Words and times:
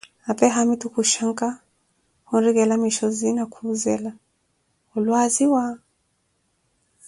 apee 0.29 0.51
haamitu 0.55 0.85
khushankah, 0.93 1.53
khunrikelela 2.27 2.75
mishozi 2.83 3.29
na 3.37 3.43
kuuzela: 3.53 4.11
onlwaziwa? 4.95 5.63